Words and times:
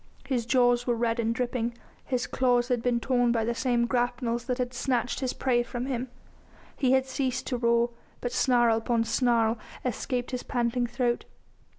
His 0.25 0.47
jaws 0.47 0.87
were 0.87 0.95
red 0.95 1.19
and 1.19 1.31
dripping, 1.35 1.77
his 2.03 2.25
claws 2.25 2.69
had 2.69 2.81
been 2.81 2.99
torn 2.99 3.31
by 3.31 3.45
the 3.45 3.53
same 3.53 3.85
grapnels 3.85 4.45
that 4.45 4.57
had 4.57 4.73
snatched 4.73 5.19
his 5.19 5.31
prey 5.31 5.61
from 5.61 5.85
him. 5.85 6.09
He 6.75 6.93
had 6.93 7.05
ceased 7.05 7.45
to 7.45 7.57
roar, 7.57 7.91
but 8.19 8.31
snarl 8.31 8.77
upon 8.77 9.03
snarl 9.03 9.59
escaped 9.85 10.31
his 10.31 10.41
panting 10.41 10.87
throat. 10.87 11.25